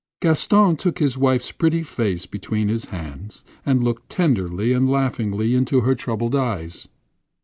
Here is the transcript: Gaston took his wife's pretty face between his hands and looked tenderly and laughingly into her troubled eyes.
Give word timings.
Gaston 0.19 0.77
took 0.77 0.97
his 0.97 1.15
wife's 1.15 1.51
pretty 1.51 1.83
face 1.83 2.25
between 2.25 2.69
his 2.69 2.85
hands 2.85 3.45
and 3.67 3.83
looked 3.83 4.09
tenderly 4.09 4.73
and 4.73 4.89
laughingly 4.89 5.53
into 5.53 5.81
her 5.81 5.93
troubled 5.93 6.33
eyes. 6.33 6.87